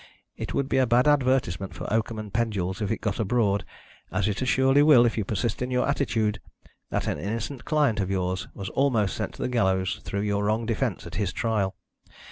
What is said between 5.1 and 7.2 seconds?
you persist in your attitude that an